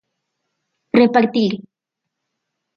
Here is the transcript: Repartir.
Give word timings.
Repartir. 0.99 1.51